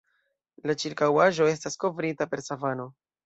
La 0.69 0.75
ĉirkaŭaĵo 0.83 1.49
estas 1.51 1.77
kovrita 1.85 2.29
per 2.33 2.45
savano. 2.47 2.89